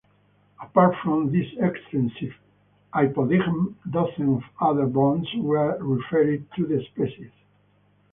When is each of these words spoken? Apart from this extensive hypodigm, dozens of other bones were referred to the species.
Apart 0.59 0.95
from 1.03 1.31
this 1.31 1.45
extensive 1.59 2.33
hypodigm, 2.91 3.75
dozens 3.91 4.37
of 4.37 4.43
other 4.59 4.87
bones 4.87 5.27
were 5.35 5.77
referred 5.77 6.43
to 6.55 6.65
the 6.65 6.83
species. 6.85 7.29